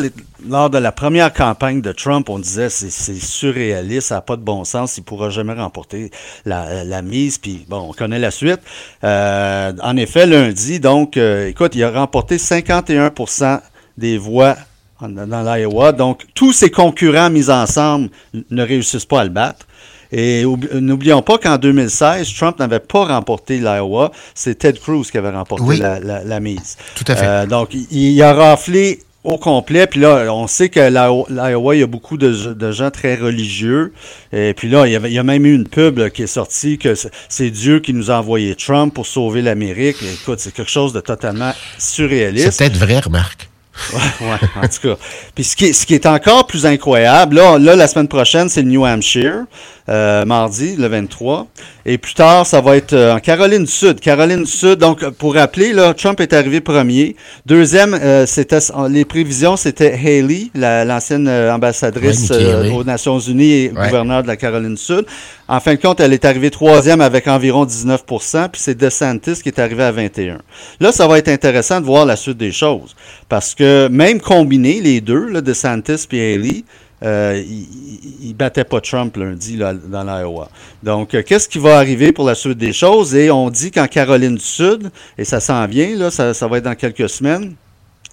lors 0.48 0.70
de 0.70 0.78
la 0.78 0.92
première 0.92 1.32
campagne 1.32 1.80
de 1.80 1.92
Trump. 1.92 2.28
On 2.28 2.38
disait 2.38 2.68
c'est 2.68 2.90
c'est 2.90 3.14
surréaliste, 3.14 4.08
ça 4.08 4.16
n'a 4.16 4.20
pas 4.20 4.36
de 4.36 4.42
bon 4.42 4.64
sens, 4.64 4.96
il 4.96 5.00
ne 5.00 5.04
pourra 5.04 5.30
jamais 5.30 5.52
remporter 5.54 6.10
la, 6.44 6.84
la 6.84 7.02
mise. 7.02 7.38
Puis 7.38 7.64
bon, 7.68 7.88
on 7.90 7.92
connaît 7.92 8.18
la 8.18 8.30
suite. 8.30 8.60
Euh, 9.04 9.72
en 9.82 9.96
effet, 9.96 10.26
lundi, 10.26 10.80
donc, 10.80 11.16
euh, 11.16 11.48
écoute, 11.48 11.74
il 11.74 11.82
a 11.84 11.90
remporté 11.90 12.38
51% 12.38 13.60
des 13.98 14.18
voix 14.18 14.56
en- 15.00 15.08
dans 15.08 15.42
l'Iowa. 15.42 15.92
Donc, 15.92 16.24
tous 16.34 16.52
ses 16.52 16.70
concurrents 16.70 17.30
mis 17.30 17.50
ensemble 17.50 18.08
ne 18.50 18.62
réussissent 18.62 19.04
pas 19.06 19.20
à 19.20 19.24
le 19.24 19.30
battre. 19.30 19.66
Et 20.12 20.44
oubli- 20.44 20.68
n'oublions 20.78 21.22
pas 21.22 21.38
qu'en 21.38 21.56
2016, 21.58 22.32
Trump 22.34 22.58
n'avait 22.60 22.78
pas 22.78 23.04
remporté 23.06 23.58
l'Iowa. 23.58 24.12
C'est 24.34 24.56
Ted 24.56 24.78
Cruz 24.78 25.04
qui 25.10 25.18
avait 25.18 25.30
remporté 25.30 25.64
Oui. 25.64 25.78
la, 25.78 25.98
la- 25.98 26.22
la 26.22 26.40
mise. 26.40 26.76
Tout 26.94 27.04
à 27.08 27.16
fait. 27.16 27.26
Euh, 27.26 27.46
donc, 27.46 27.74
il, 27.74 27.86
il 27.90 28.22
a 28.22 28.32
raflé 28.32 29.00
au 29.24 29.38
complet. 29.38 29.86
Puis 29.86 30.00
là, 30.00 30.32
on 30.32 30.46
sait 30.46 30.68
que 30.68 30.80
l'Io- 30.80 31.26
l'Iowa, 31.30 31.74
il 31.74 31.80
y 31.80 31.82
a 31.82 31.86
beaucoup 31.86 32.16
de, 32.16 32.52
de 32.54 32.72
gens 32.72 32.90
très 32.90 33.16
religieux. 33.16 33.92
Et 34.32 34.54
puis 34.54 34.68
là, 34.68 34.86
il 34.86 34.92
y, 34.92 34.96
avait, 34.96 35.10
il 35.10 35.18
a 35.18 35.22
même 35.22 35.44
eu 35.46 35.54
une 35.54 35.66
pub 35.66 36.08
qui 36.10 36.22
est 36.22 36.26
sortie 36.26 36.78
que 36.78 36.94
c'est- 36.94 37.10
c'est 37.28 37.50
Dieu 37.50 37.80
qui 37.80 37.92
nous 37.94 38.10
a 38.10 38.18
envoyé 38.18 38.54
Trump 38.54 38.94
pour 38.94 39.06
sauver 39.06 39.42
l'Amérique. 39.42 39.96
Écoute, 40.02 40.38
c'est 40.40 40.52
quelque 40.54 40.70
chose 40.70 40.92
de 40.92 41.00
totalement 41.00 41.52
C'est 41.78 41.94
surréaliste. 41.96 42.58
peut-être 42.58 42.76
vrai, 42.76 43.00
remarque. 43.00 43.48
Ouais, 44.20 44.48
en 44.62 44.68
tout 44.68 44.88
cas. 44.88 44.96
Puis 45.34 45.44
ce 45.44 45.56
qui, 45.56 45.66
est, 45.66 45.72
ce 45.72 45.84
qui 45.84 45.94
est 45.94 46.06
encore 46.06 46.46
plus 46.46 46.64
incroyable, 46.64 47.36
là, 47.36 47.58
là 47.58 47.74
la 47.76 47.88
semaine 47.88 48.08
prochaine, 48.08 48.48
c'est 48.48 48.62
le 48.62 48.68
New 48.68 48.84
Hampshire, 48.86 49.44
euh, 49.88 50.24
mardi, 50.24 50.76
le 50.76 50.86
23. 50.86 51.46
Et 51.84 51.98
plus 51.98 52.14
tard, 52.14 52.46
ça 52.46 52.60
va 52.60 52.76
être 52.76 52.92
euh, 52.92 53.14
en 53.14 53.18
Caroline 53.20 53.64
du 53.64 53.70
Sud. 53.70 54.00
Caroline 54.00 54.44
du 54.44 54.50
Sud, 54.50 54.76
donc 54.78 55.02
euh, 55.02 55.10
pour 55.10 55.34
rappeler, 55.34 55.72
là, 55.72 55.92
Trump 55.92 56.20
est 56.20 56.32
arrivé 56.32 56.60
premier. 56.60 57.16
Deuxième, 57.44 57.94
euh, 57.94 58.24
c'était 58.26 58.58
les 58.88 59.04
prévisions, 59.04 59.56
c'était 59.56 59.92
Haley, 59.92 60.46
la- 60.54 60.84
l'ancienne 60.84 61.28
ambassadrice 61.28 62.30
Ouais, 62.30 62.36
euh, 62.40 62.70
aux 62.70 62.84
Nations 62.84 63.18
Unies 63.18 63.52
et 63.52 63.72
Ouais. 63.74 63.86
gouverneur 63.88 64.22
de 64.22 64.28
la 64.28 64.36
Caroline 64.36 64.74
du 64.76 64.80
Sud. 64.80 65.04
En 65.46 65.60
fin 65.60 65.74
de 65.74 65.80
compte, 65.80 66.00
elle 66.00 66.14
est 66.14 66.24
arrivée 66.24 66.50
troisième 66.50 67.02
avec 67.02 67.28
environ 67.28 67.66
19% 67.66 68.48
puis 68.48 68.60
c'est 68.60 68.74
DeSantis 68.74 69.42
qui 69.42 69.50
est 69.50 69.58
arrivé 69.58 69.82
à 69.82 69.92
21 69.92 70.38
Là, 70.80 70.90
ça 70.90 71.06
va 71.06 71.18
être 71.18 71.28
intéressant 71.28 71.80
de 71.80 71.86
voir 71.86 72.06
la 72.06 72.16
suite 72.16 72.38
des 72.38 72.52
choses. 72.52 72.96
Parce 73.28 73.54
que 73.54 73.88
même 73.88 74.20
combinés, 74.20 74.80
les 74.80 75.02
deux, 75.02 75.28
là, 75.28 75.42
DeSantis 75.42 76.06
et 76.12 76.34
Haley, 76.34 76.64
euh, 77.02 77.42
ils 77.46 78.28
ne 78.28 78.32
battaient 78.32 78.64
pas 78.64 78.80
Trump 78.80 79.16
lundi 79.16 79.58
dans 79.58 80.04
l'Iowa. 80.04 80.48
Donc, 80.82 81.14
euh, 81.14 81.22
qu'est-ce 81.22 81.48
qui 81.48 81.58
va 81.58 81.76
arriver 81.76 82.12
pour 82.12 82.24
la 82.24 82.34
suite 82.34 82.56
des 82.56 82.72
choses? 82.72 83.14
Et 83.14 83.30
on 83.30 83.50
dit 83.50 83.70
qu'en 83.70 83.86
Caroline 83.86 84.36
du 84.36 84.44
Sud, 84.44 84.90
et 85.18 85.24
ça 85.24 85.40
s'en 85.40 85.66
vient, 85.66 85.94
là, 85.96 86.10
ça, 86.10 86.32
ça 86.32 86.48
va 86.48 86.58
être 86.58 86.64
dans 86.64 86.74
quelques 86.74 87.10
semaines, 87.10 87.54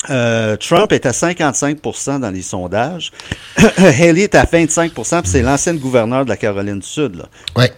euh, 0.10 0.58
Trump 0.58 0.92
est 0.92 1.06
à 1.06 1.12
55% 1.12 2.20
dans 2.20 2.32
les 2.32 2.42
sondages. 2.42 3.12
Haley 3.78 4.24
est 4.24 4.36
à 4.36 4.46
25% 4.46 5.22
puis 5.22 5.30
c'est 5.32 5.42
l'ancienne 5.42 5.78
gouverneure 5.78 6.26
de 6.26 6.30
la 6.30 6.38
Caroline 6.38 6.80
du 6.80 6.88
Sud. 6.88 7.16
Là. 7.16 7.26
Ouais. 7.56 7.72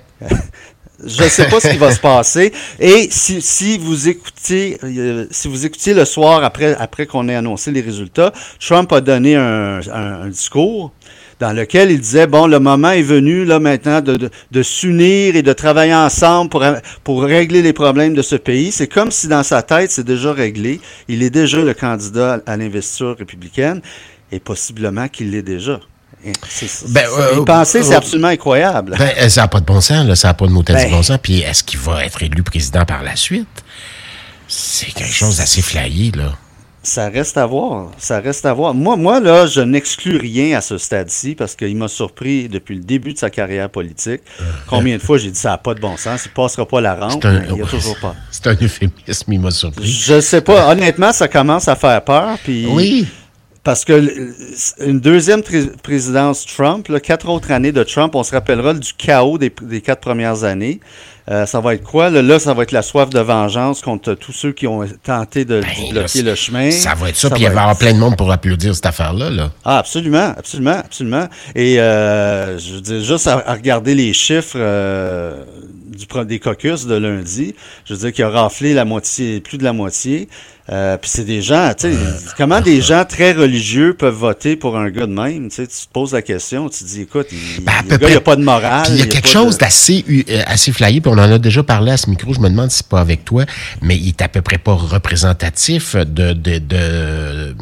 Je 1.06 1.24
ne 1.24 1.28
sais 1.28 1.48
pas 1.50 1.60
ce 1.60 1.68
qui 1.68 1.78
va 1.78 1.92
se 1.92 2.00
passer. 2.00 2.54
Et 2.80 3.10
si, 3.12 3.42
si 3.42 3.78
vous 3.78 4.08
écoutez, 4.08 4.78
euh, 4.84 5.26
si 5.32 5.50
vous 5.50 5.66
écoutiez 5.66 5.94
le 5.94 6.06
soir 6.06 6.44
après, 6.46 6.76
après 6.80 7.06
qu'on 7.08 7.28
ait 7.28 7.36
annoncé 7.36 7.72
les 7.72 7.82
résultats, 7.82 8.32
Trump 8.66 8.90
a 8.94 9.02
donné 9.02 9.36
un, 9.36 9.80
un- 9.92 10.22
un 10.22 10.30
discours 10.30 10.94
dans 11.40 11.52
lequel 11.54 11.92
il 11.92 12.00
disait 12.00 12.28
bon 12.28 12.48
le 12.48 12.60
moment 12.60 12.92
est 12.92 13.02
venu 13.02 13.46
là 13.46 13.60
maintenant 13.60 14.02
de, 14.02 14.16
de, 14.16 14.30
de 14.52 14.64
s'unir 14.64 15.36
et 15.36 15.42
de 15.42 15.54
travailler 15.54 15.94
ensemble 15.96 16.50
pour, 16.50 16.64
pour 17.04 17.24
régler 17.24 17.62
les 17.62 17.74
problèmes 17.74 18.14
de 18.14 18.22
ce 18.22 18.36
pays. 18.36 18.72
C'est 18.72 18.88
comme 18.88 19.12
si 19.12 19.28
dans 19.28 19.44
sa 19.44 19.62
tête 19.62 19.92
c'est 19.92 20.06
déjà 20.06 20.32
réglé. 20.34 20.80
Il 21.08 21.24
est 21.24 21.30
déjà 21.30 21.60
le 21.60 21.74
candidat 21.74 22.40
à 22.46 22.58
l'investiture 22.58 23.16
républicaine 23.18 23.82
et 24.32 24.40
possiblement 24.40 25.08
qu'il 25.08 25.32
l'est 25.32 25.42
déjà. 25.44 25.80
C'est- 26.48 26.90
Ben, 26.94 27.04
euh, 27.20 27.64
c'est 27.66 27.92
euh, 27.92 27.98
absolument 27.98 28.30
incroyable. 28.30 28.96
Ben, 28.98 29.12
euh, 29.22 29.28
ça 29.28 29.42
n'a 29.42 29.48
pas 29.50 29.60
de 29.60 29.66
bon 29.66 29.82
sens, 29.82 30.08
là. 30.08 30.16
Ça 30.16 30.30
n'a 30.30 30.34
pas 30.34 30.48
de 30.48 30.52
mot 30.52 30.64
Ben. 30.64 30.86
de 30.86 30.90
bon 30.90 31.04
sens. 31.04 31.18
Puis 31.22 31.40
est-ce 31.42 31.64
qu'il 31.66 31.80
va 31.80 32.06
être 32.06 32.24
élu 32.24 32.44
président 32.44 32.86
par 32.86 33.04
la 33.04 33.18
suite? 33.18 33.48
C'est 34.48 34.94
quelque 34.94 35.12
chose 35.12 35.38
d'assez 35.38 35.62
flyé, 35.62 36.12
là. 36.16 36.38
Ça 36.86 37.08
reste 37.08 37.38
à 37.38 37.46
voir. 37.46 37.92
Ça 37.98 38.20
reste 38.20 38.46
à 38.46 38.54
voir. 38.54 38.74
Moi, 38.74 38.98
moi 38.98 39.22
là, 39.22 39.46
je 39.48 39.62
n'exclus 39.62 40.18
rien 40.18 40.58
à 40.58 40.62
ce 40.62 40.78
stade-ci 40.78 41.34
parce 41.34 41.56
qu'il 41.56 41.78
m'a 41.78 41.88
surpris 41.88 42.50
depuis 42.50 42.76
le 42.76 42.82
début 42.84 43.14
de 43.14 43.18
sa 43.18 43.30
carrière 43.30 43.70
politique. 43.70 44.20
Combien 44.68 44.98
de 44.98 45.02
fois 45.02 45.18
j'ai 45.18 45.32
dit 45.32 45.40
ça 45.40 45.52
n'a 45.52 45.58
pas 45.58 45.74
de 45.76 45.80
bon 45.80 45.96
sens, 45.96 46.26
il 46.26 46.32
passera 46.32 46.68
pas 46.68 46.82
la 46.82 46.96
rampe, 46.96 47.20
C'est 47.22 47.28
un- 47.30 47.40
mais 47.40 47.46
il 47.50 47.56
n'y 47.56 47.62
a 47.62 47.66
toujours 47.68 47.98
pas. 48.00 48.16
C'est 48.30 48.48
un 48.48 48.54
euphémisme, 48.62 49.32
il 49.34 49.40
m'a 49.40 49.52
surpris. 49.52 49.86
Je 49.88 50.20
sais 50.20 50.42
pas. 50.42 50.70
Honnêtement, 50.72 51.14
ça 51.14 51.30
commence 51.30 51.70
à 51.70 51.76
faire 51.78 52.04
peur. 52.04 52.38
Puis 52.44 52.68
Oui. 52.70 53.08
Parce 53.64 53.86
que 53.86 54.34
une 54.86 55.00
deuxième 55.00 55.42
présidence 55.82 56.46
Trump, 56.46 56.90
là, 56.90 57.00
quatre 57.00 57.30
autres 57.30 57.52
années 57.52 57.72
de 57.72 57.84
Trump, 57.84 58.14
on 58.14 58.24
se 58.24 58.32
rappellera 58.32 58.74
du 58.74 58.94
chaos 58.94 59.38
des, 59.38 59.54
des 59.62 59.80
quatre 59.80 60.02
premières 60.02 60.44
années. 60.44 60.82
Euh, 61.32 61.46
ça 61.46 61.62
va 61.62 61.74
être 61.76 61.84
quoi? 61.84 62.10
Là, 62.10 62.22
là, 62.22 62.38
ça 62.38 62.54
va 62.54 62.64
être 62.64 62.74
la 62.74 62.82
soif 62.82 63.10
de 63.10 63.22
vengeance 63.22 63.82
contre 63.82 64.16
tous 64.16 64.34
ceux 64.34 64.52
qui 64.52 64.68
ont 64.68 64.84
tenté 65.04 65.46
de 65.46 65.62
Ben, 65.62 65.92
bloquer 65.92 66.22
là, 66.22 66.32
le 66.32 66.36
chemin. 66.36 66.72
Ça 66.72 66.94
va 66.96 67.08
être 67.08 67.16
ça, 67.16 67.30
puis 67.30 67.44
il 67.44 67.48
va 67.48 67.54
y 67.54 67.58
avoir 67.58 67.78
plein 67.78 67.94
de 67.94 68.00
monde 68.00 68.18
pour 68.18 68.30
applaudir 68.30 68.76
cette 68.76 68.86
affaire-là, 68.86 69.30
là. 69.30 69.52
Ah, 69.64 69.78
absolument, 69.78 70.34
absolument, 70.38 70.80
absolument. 70.80 71.30
Et 71.56 71.80
euh, 71.80 72.60
je 72.60 72.74
veux 72.74 72.82
dire, 72.82 73.02
juste 73.02 73.28
à, 73.28 73.42
à 73.48 73.54
regarder 73.54 73.96
les 73.96 74.12
chiffres 74.12 74.58
euh, 74.58 75.46
du, 75.96 76.06
des 76.26 76.40
caucus 76.40 76.86
de 76.86 76.96
lundi. 76.96 77.56
Je 77.86 77.94
veux 77.94 78.00
dire 78.00 78.12
qu'il 78.14 78.24
a 78.24 78.30
raflé 78.30 78.74
la 78.74 78.86
moitié, 78.86 79.40
plus 79.42 79.58
de 79.58 79.64
la 79.64 79.74
moitié. 79.74 80.28
Euh, 80.70 80.96
puis 80.96 81.10
c'est 81.10 81.26
des 81.26 81.42
gens, 81.42 81.74
tu 81.78 81.92
sais, 81.92 81.98
comment 82.38 82.62
des 82.62 82.80
gens 82.82 83.04
très 83.04 83.34
religieux 83.34 83.96
peuvent 83.96 84.16
voter 84.16 84.56
pour 84.56 84.78
un 84.78 84.90
gars 84.92 85.06
de 85.08 85.12
même? 85.12 85.50
Tu, 85.50 85.68
te 85.68 85.74
poses 85.92 86.14
la 86.14 86.22
question, 86.22 86.70
tu 86.70 86.86
te 86.86 86.90
dis, 86.90 87.02
écoute, 87.02 87.28
il, 87.34 87.66
Ben, 87.66 87.74
n'y 87.86 87.94
a 87.94 87.98
près. 88.00 88.20
pas 88.22 88.38
de 88.38 88.44
morale. 88.44 88.84
Puis 88.86 88.94
il 88.94 89.00
y 89.00 89.02
a 89.02 89.08
quelque 89.08 89.28
chose 89.28 89.56
de- 89.56 89.60
d'assez 89.60 90.06
euh, 90.30 90.42
assez 90.46 90.72
flyé, 90.72 91.02
puis 91.02 91.12
on 91.14 91.18
en 91.18 91.30
a 91.32 91.38
déjà 91.38 91.64
parlé 91.64 91.92
à 91.92 91.98
ce 91.98 92.10
micro, 92.10 92.34
je 92.34 92.40
me 92.40 92.48
demande 92.50 92.72
si 92.72 92.78
c'est 92.78 92.88
pas 92.88 93.02
avec 93.02 93.26
toi, 93.26 93.44
mais 93.82 93.98
il 93.98 94.08
est 94.08 94.22
à 94.22 94.30
peu 94.30 94.42
près 94.42 94.58
pas 94.58 94.74
représentatif 94.74 95.98
de 95.98 96.32
de 96.32 96.60
de 96.60 97.54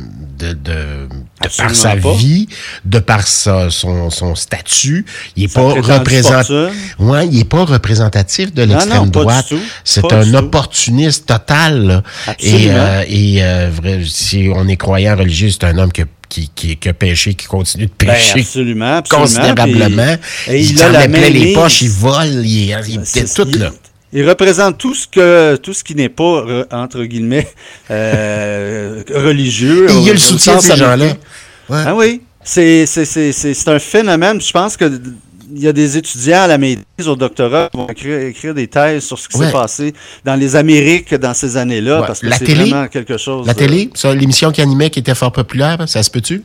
de, 0.53 1.07
de, 1.43 1.49
par 1.57 1.75
sa 1.75 1.95
pas. 1.95 2.13
vie, 2.13 2.47
de 2.85 2.99
par 2.99 3.27
sa, 3.27 3.69
son, 3.69 4.09
son 4.09 4.35
statut, 4.35 5.05
il 5.35 5.45
est 5.45 5.47
Sa 5.47 5.59
pas. 5.61 5.73
Ouais, 6.99 7.27
il 7.27 7.39
est 7.39 7.43
pas 7.49 7.65
représentatif 7.65 8.53
de 8.53 8.63
l'extrême 8.63 9.09
droite. 9.09 9.53
C'est 9.83 10.11
un 10.11 10.23
tout. 10.23 10.35
opportuniste 10.35 11.25
total. 11.27 11.85
là. 11.87 12.03
Et, 12.39 12.67
euh, 12.69 13.03
et 13.07 13.43
euh, 13.43 13.69
vrai, 13.73 14.01
si 14.05 14.49
on 14.53 14.67
est 14.67 14.77
croyant 14.77 15.15
religieux, 15.15 15.49
c'est 15.49 15.63
un 15.65 15.77
homme 15.77 15.91
qui, 15.91 16.01
a- 16.01 16.05
qui, 16.29 16.49
qui, 16.55 16.77
qui 16.77 16.89
a 16.89 16.93
péché, 16.93 17.33
qui 17.33 17.45
continue 17.47 17.85
de 17.87 17.91
Ben, 17.99 18.09
absolument, 18.35 18.97
absolument. 18.97 19.25
considérablement. 19.27 20.15
Puis- 20.45 20.53
et 20.53 20.59
il 20.61 20.71
il 20.71 20.81
a 20.83 20.89
la 20.89 21.07
plein 21.07 21.29
les 21.29 21.53
poches, 21.53 21.81
il 21.81 21.89
vole, 21.89 22.45
il, 22.45 22.77
il, 22.87 23.33
tout 23.33 23.47
il- 23.49 23.59
là. 23.59 23.71
Il 24.13 24.27
représente 24.27 24.77
tout 24.77 24.93
ce 24.93 25.07
que 25.07 25.55
tout 25.55 25.71
ce 25.73 25.85
qui 25.85 25.95
n'est 25.95 26.09
pas 26.09 26.23
re- 26.43 26.65
entre 26.71 27.05
guillemets 27.05 27.47
euh, 27.89 29.03
religieux. 29.13 29.89
Et 29.89 29.93
il 29.93 30.03
y 30.03 30.09
a 30.09 30.13
le 30.13 30.19
soutien 30.19 30.55
de 30.57 30.61
ces 30.61 30.75
gens-là. 30.75 31.13
Ouais. 31.71 31.83
Ah 31.85 31.95
oui, 31.95 32.21
c'est 32.43 32.85
c'est 32.85 33.05
c'est 33.05 33.31
c'est 33.31 33.53
c'est 33.53 33.69
un 33.69 33.79
phénomène. 33.79 34.39
Je 34.41 34.51
pense 34.51 34.75
que 34.77 34.91
il 35.53 35.61
y 35.61 35.67
a 35.67 35.73
des 35.73 35.97
étudiants 35.97 36.43
à 36.43 36.47
la 36.47 36.57
maîtrise, 36.57 37.07
au 37.07 37.15
doctorat, 37.17 37.67
qui 37.71 37.77
vont 37.77 37.87
écrire, 37.89 38.19
écrire 38.21 38.53
des 38.53 38.67
thèses 38.67 39.03
sur 39.03 39.19
ce 39.19 39.27
qui 39.27 39.37
Ouais. 39.37 39.47
s'est 39.47 39.51
passé 39.51 39.93
dans 40.23 40.35
les 40.35 40.55
Amériques 40.55 41.13
dans 41.15 41.33
ces 41.33 41.57
années-là, 41.57 41.99
Ouais. 42.01 42.07
parce 42.07 42.21
que 42.21 42.27
La 42.27 42.37
c'est 42.37 42.45
télé? 42.45 42.69
vraiment 42.69 42.87
quelque 42.87 43.17
chose. 43.17 43.45
La 43.45 43.53
de- 43.53 43.59
télé, 43.59 43.89
ça, 43.93 44.13
l'émission 44.15 44.51
qu'il 44.51 44.63
animait 44.63 44.89
qui 44.89 44.99
était 44.99 45.13
fort 45.15 45.31
populaire, 45.33 45.77
ça 45.89 46.03
se 46.03 46.09
peut-tu? 46.09 46.43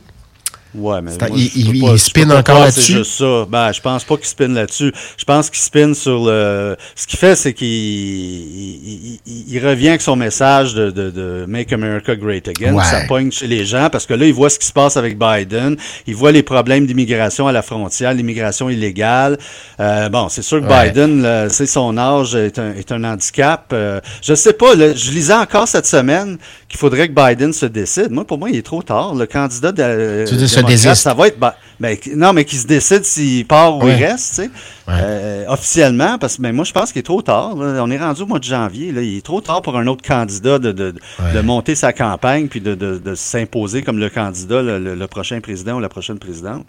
Ouais, 0.77 1.01
mais 1.01 1.11
moi, 1.29 1.37
il- 1.37 1.75
il- 1.75 1.81
pas- 1.81 1.91
il 1.93 1.99
spin 1.99 2.29
encore 2.29 2.59
là-dessus? 2.59 2.81
C'est 2.81 2.93
juste 2.99 3.13
ça. 3.17 3.45
Ben, 3.49 3.71
je 3.71 3.81
pense 3.81 4.03
pas 4.03 4.15
qu'il 4.17 4.25
spin 4.27 4.47
là-dessus. 4.49 4.91
Je 5.17 5.23
pense 5.25 5.49
qu'il 5.49 5.59
spin 5.59 5.93
sur 5.93 6.25
le. 6.25 6.75
Ce 6.95 7.07
qu'il 7.07 7.17
fait, 7.19 7.35
c'est 7.35 7.53
qu'il 7.53 7.67
il, 7.67 9.19
il- 9.25 9.45
il 9.55 9.65
revient 9.65 9.89
avec 9.89 10.01
son 10.01 10.15
message 10.15 10.73
de, 10.73 10.91
de, 10.91 11.09
de 11.09 11.45
Make 11.47 11.73
America 11.73 12.15
Great 12.15 12.47
Again. 12.47 12.73
Ouais. 12.73 12.83
Ça 12.83 13.01
pogne 13.07 13.31
chez 13.31 13.47
les 13.47 13.65
gens 13.65 13.89
parce 13.91 14.05
que 14.05 14.13
là, 14.13 14.25
il 14.25 14.33
voit 14.33 14.49
ce 14.49 14.59
qui 14.59 14.67
se 14.67 14.73
passe 14.73 14.97
avec 14.97 15.17
Biden. 15.17 15.75
Il 16.05 16.15
voit 16.15 16.31
les 16.31 16.43
problèmes 16.43 16.85
d'immigration 16.85 17.47
à 17.47 17.51
la 17.51 17.61
frontière, 17.61 18.13
l'immigration 18.13 18.69
illégale. 18.69 19.37
Euh, 19.79 20.09
bon, 20.09 20.29
c'est 20.29 20.41
sûr 20.41 20.61
que 20.61 20.67
Ouais. 20.67 20.89
Biden, 20.89 21.47
c'est 21.49 21.65
son 21.65 21.97
âge, 21.97 22.35
est 22.35 22.59
un, 22.59 22.73
est 22.73 22.91
un 22.91 23.03
handicap. 23.03 23.71
Euh, 23.73 23.99
je 24.21 24.33
sais 24.35 24.53
pas. 24.53 24.75
là, 24.75 24.93
je 24.93 25.11
lisais 25.11 25.33
encore 25.33 25.67
cette 25.67 25.85
semaine 25.87 26.37
qu'il 26.67 26.77
faudrait 26.79 27.07
que 27.07 27.13
Biden 27.13 27.53
se 27.53 27.65
décide. 27.65 28.11
Moi, 28.11 28.25
pour 28.25 28.37
moi, 28.37 28.49
il 28.49 28.57
est 28.57 28.61
trop 28.65 28.81
tard. 28.83 29.15
Le 29.15 29.25
candidat 29.25 29.71
de, 29.71 30.25
Tu 30.27 30.35
désiste? 30.71 30.95
ça 30.95 31.13
va 31.13 31.27
être. 31.27 31.37
Ben, 31.79 31.95
qui- 31.95 32.15
non, 32.15 32.33
mais 32.33 32.43
qu'il 32.43 32.57
se 32.57 32.65
décide 32.65 33.05
s'il 33.05 33.45
part 33.45 33.77
ou 33.77 33.83
Ouais. 33.83 33.95
il 33.99 34.03
reste, 34.03 34.29
tu 34.29 34.35
sais. 34.43 34.49
Euh, 34.89 35.45
officiellement, 35.47 36.17
parce 36.17 36.37
que 36.37 36.41
ben, 36.41 36.51
moi, 36.51 36.65
je 36.65 36.71
pense 36.71 36.91
qu'il 36.91 36.99
est 37.01 37.03
trop 37.03 37.21
tard. 37.21 37.55
là. 37.55 37.83
On 37.83 37.91
est 37.91 37.97
rendu 37.99 38.23
au 38.23 38.25
mois 38.25 38.39
de 38.39 38.43
janvier. 38.45 38.91
Là. 38.91 39.01
Il 39.03 39.17
est 39.17 39.21
trop 39.25 39.41
tard 39.41 39.61
pour 39.61 39.77
un 39.77 39.85
autre 39.85 40.01
candidat 40.03 40.57
de, 40.57 40.71
de, 40.71 40.91
de- 40.91 40.99
Ouais. 41.19 41.33
de 41.33 41.41
monter 41.41 41.75
sa 41.75 41.93
campagne 41.93 42.47
puis 42.47 42.61
de, 42.61 42.73
de, 42.73 42.97
de 42.97 43.13
s'imposer 43.15 43.83
comme 43.83 43.99
le 43.99 44.09
candidat, 44.09 44.61
le, 44.63 44.79
le- 44.79 44.95
le 44.95 45.07
prochain 45.07 45.39
président 45.39 45.75
ou 45.75 45.79
la 45.79 45.89
prochaine 45.89 46.17
présidente. 46.17 46.65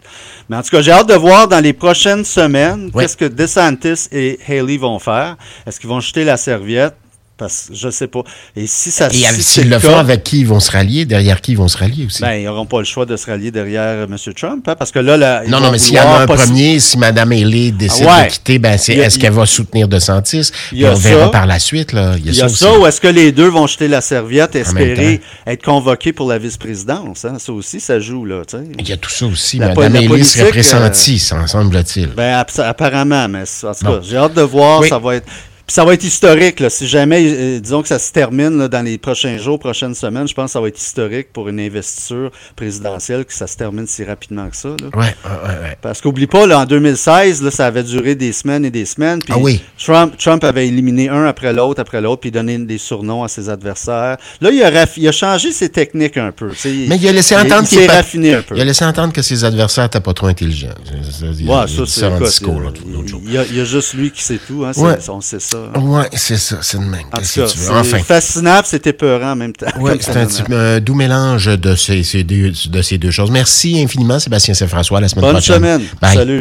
Mais 0.47 0.57
en 0.57 0.61
tout 0.61 0.69
cas, 0.69 0.81
j'ai 0.81 0.91
hâte 0.91 1.09
de 1.09 1.15
voir 1.15 1.47
dans 1.47 1.59
les 1.63 1.73
prochaines 1.73 2.23
semaines 2.25 2.91
qu'est-ce 2.91 3.17
que 3.17 3.25
DeSantis 3.25 4.09
et 4.11 4.37
Haley 4.47 4.77
vont 4.77 4.99
faire. 4.99 5.37
Est-ce 5.65 5.79
qu'ils 5.79 5.89
vont 5.89 6.01
jeter 6.01 6.23
la 6.23 6.37
serviette? 6.37 6.95
Parce 7.39 7.67
que 7.69 7.75
je 7.75 7.89
sais 7.89 8.07
pas. 8.07 8.21
Et 8.55 8.67
si 8.67 8.91
ça 8.91 9.07
Et 9.07 9.13
si 9.13 9.41
s'ils 9.41 9.69
le 9.69 9.79
font, 9.79 9.95
avec 9.97 10.23
qui 10.23 10.41
ils 10.41 10.47
vont 10.47 10.59
se 10.59 10.69
rallier? 10.71 11.05
Derrière 11.05 11.39
qui 11.41 11.53
ils 11.53 11.57
vont 11.57 11.67
se 11.69 11.77
rallier 11.77 12.05
aussi? 12.05 12.21
ben, 12.21 12.33
ils 12.33 12.43
n'auront 12.45 12.65
pas 12.65 12.79
le 12.79 12.83
choix 12.85 13.05
de 13.05 13.15
se 13.15 13.25
rallier 13.25 13.49
derrière 13.49 13.81
euh, 13.83 14.05
M. 14.07 14.17
Trump, 14.35 14.67
hein, 14.67 14.75
parce 14.77 14.91
que 14.91 14.99
là, 14.99 15.15
là 15.17 15.43
non, 15.47 15.59
non, 15.61 15.71
mais 15.71 15.79
s'il 15.79 15.95
y 15.95 15.99
en 15.99 16.03
a 16.11 16.19
un 16.19 16.27
premier, 16.27 16.79
si 16.79 16.97
Mme 16.97 17.31
Haley 17.31 17.71
décide 17.71 18.05
Ah 18.09 18.19
ouais. 18.19 18.27
de 18.27 18.31
quitter, 18.33 18.59
ben, 18.59 18.77
c'est, 18.77 18.93
est-ce 18.95 19.17
qu'elle 19.17 19.31
va 19.33 19.45
soutenir 19.45 19.87
DeSantis? 19.87 20.51
Il 20.73 20.79
y 20.79 20.85
a 20.85 20.89
Puis 20.89 20.97
on 20.97 20.99
verra 20.99 21.25
ça. 21.25 21.29
par 21.31 21.45
la 21.47 21.59
suite, 21.59 21.93
là. 21.93 22.15
Il 22.17 22.25
y 22.25 22.29
a, 22.29 22.31
Il 22.33 22.37
y 22.37 22.41
a 22.41 22.49
ça, 22.49 22.77
ou 22.77 22.85
est-ce 22.85 22.99
que 22.99 23.07
les 23.07 23.31
deux 23.31 23.47
vont 23.47 23.65
jeter 23.67 23.87
la 23.87 24.01
serviette 24.01 24.55
espérer 24.55 25.21
être 25.47 25.63
convoqués 25.63 26.11
pour 26.13 26.27
la 26.29 26.37
vice-présidence? 26.37 27.23
hein? 27.25 27.37
Ça 27.39 27.53
aussi, 27.53 27.79
ça 27.79 27.99
joue, 27.99 28.25
là, 28.25 28.41
tu 28.45 28.57
sais. 28.57 28.63
Il 28.77 28.87
y 28.87 28.91
a 28.91 28.97
tout 28.97 29.09
ça 29.09 29.25
aussi. 29.25 29.57
La 29.59 29.73
Mme 29.73 29.95
Haley 29.95 30.23
serait 30.23 30.43
politique, 30.43 30.49
pressentie, 30.49 31.19
ça 31.19 31.47
semble-t-il. 31.47 32.07
Ben, 32.09 32.35
app- 32.39 32.59
apparemment, 32.59 33.27
mais 33.29 33.43
en 33.63 33.73
tout 33.73 33.85
cas, 33.85 33.99
j'ai 34.03 34.17
hâte 34.17 34.33
de 34.33 34.41
voir, 34.41 34.81
Oui. 34.81 34.89
ça 34.89 34.99
va 34.99 35.15
être... 35.15 35.27
Puis 35.69 35.75
ça 35.75 35.85
va 35.85 35.93
être 35.93 36.03
historique, 36.03 36.61
là. 36.61 36.71
Si 36.71 36.87
jamais, 36.87 37.21
euh, 37.23 37.59
disons 37.59 37.83
que 37.83 37.87
ça 37.89 37.99
se 37.99 38.11
termine 38.11 38.57
là, 38.57 38.67
dans 38.67 38.81
les 38.83 38.97
prochains 38.97 39.37
jours, 39.37 39.59
prochaines 39.59 39.93
semaines, 39.93 40.27
je 40.27 40.33
pense 40.33 40.45
que 40.45 40.51
ça 40.53 40.59
va 40.61 40.67
être 40.67 40.79
historique 40.81 41.31
pour 41.31 41.47
une 41.47 41.59
investiture 41.59 42.31
présidentielle, 42.55 43.23
que 43.23 43.31
ça 43.35 43.45
se 43.45 43.55
termine 43.55 43.85
si 43.85 44.03
rapidement 44.03 44.49
que 44.49 44.55
ça, 44.57 44.69
là. 44.69 44.87
Ouais, 44.97 45.05
ouais, 45.05 45.59
ouais. 45.61 45.77
Parce 45.79 46.01
qu'oublie 46.01 46.25
pas, 46.25 46.47
là, 46.47 46.61
en 46.61 46.65
2016, 46.65 47.43
là, 47.43 47.51
ça 47.51 47.67
avait 47.67 47.83
duré 47.83 48.15
des 48.15 48.31
semaines 48.33 48.65
et 48.65 48.71
des 48.71 48.85
semaines. 48.85 49.19
Puis 49.19 49.31
Ah 49.31 49.37
oui. 49.39 49.61
Trump, 49.77 50.15
Trump 50.17 50.43
avait 50.43 50.67
éliminé 50.67 51.07
un 51.07 51.25
après 51.25 51.53
l'autre, 51.53 51.79
après 51.79 52.01
l'autre, 52.01 52.21
puis 52.21 52.31
donné 52.31 52.57
des 52.57 52.79
surnoms 52.79 53.23
à 53.23 53.27
ses 53.27 53.47
adversaires. 53.47 54.17
Là, 54.41 54.49
il 54.51 54.63
a, 54.63 54.85
il 54.97 55.07
a 55.07 55.11
changé 55.11 55.51
ses 55.51 55.69
techniques 55.69 56.17
un 56.17 56.31
peu. 56.31 56.49
Mais 56.65 56.95
il 56.97 57.07
a 57.07 57.11
laissé 57.11 57.35
entendre 57.35 57.67
il 57.71 57.77
qu'il 57.77 57.85
pas- 57.85 57.93
raffiné 57.93 58.33
un 58.33 58.41
peu. 58.41 58.55
Il 58.55 58.61
a 58.61 58.65
laissé 58.65 58.85
entendre 58.85 59.13
que 59.13 59.21
ses 59.21 59.43
adversaires 59.43 59.83
n'étaient 59.83 59.99
pas 59.99 60.15
trop 60.15 60.25
intelligents. 60.25 60.73
Il 60.91 61.47
Ouais, 61.47 61.67
ça, 61.67 61.85
c'est 61.85 62.07
il- 62.07 63.31
y 63.31 63.59
a, 63.59 63.63
juste 63.65 63.93
lui 63.93 64.09
qui 64.09 64.23
sait 64.23 64.39
tout, 64.47 64.65
hein, 64.65 64.71
on 65.09 65.21
sait 65.21 65.39
ça. 65.39 65.58
Ouais, 65.79 66.07
c'est 66.13 66.37
ça, 66.37 66.57
c'est 66.61 66.77
de 66.77 66.83
même. 66.83 67.01
En 67.11 67.17
tout 67.17 67.23
cas, 67.35 67.47
c'est 67.47 67.69
Enfin. 67.69 67.99
fascinant, 67.99 68.61
c'est 68.63 68.85
épeurant 68.87 69.31
en 69.31 69.35
même 69.35 69.53
temps. 69.53 69.67
Oui, 69.79 69.91
comme 69.91 69.99
c'est 70.01 70.17
un, 70.17 70.25
petit- 70.25 70.53
un 70.53 70.79
doux 70.79 70.95
mélange 70.95 71.45
de 71.45 71.75
ces, 71.75 72.03
ces 72.03 72.23
deux, 72.23 72.51
de 72.69 72.81
ces 72.81 72.97
deux 72.97 73.11
choses. 73.11 73.31
Merci 73.31 73.81
infiniment, 73.83 74.19
Sébastien 74.19 74.53
Saint-François. 74.53 74.97
À 74.99 75.01
la 75.01 75.07
semaine 75.09 75.25
Bonne 75.25 75.33
prochaine. 75.33 75.55
semaine. 75.55 75.81
Bye. 76.01 76.15
Salut. 76.15 76.37